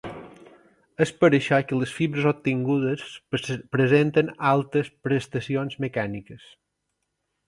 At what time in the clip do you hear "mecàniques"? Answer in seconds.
5.87-6.49